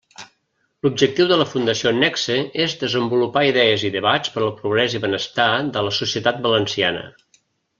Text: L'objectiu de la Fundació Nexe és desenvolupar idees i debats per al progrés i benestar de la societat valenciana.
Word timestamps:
L'objectiu 0.85 1.27
de 1.31 1.35
la 1.41 1.45
Fundació 1.49 1.91
Nexe 1.97 2.37
és 2.65 2.73
desenvolupar 2.85 3.45
idees 3.49 3.85
i 3.91 3.93
debats 3.99 4.35
per 4.37 4.43
al 4.45 4.51
progrés 4.63 4.97
i 5.01 5.03
benestar 5.05 5.49
de 5.77 5.85
la 5.91 5.97
societat 6.03 6.45
valenciana. 6.49 7.07